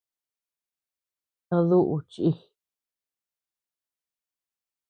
[1.55, 2.35] ¿A duʼu chíʼ?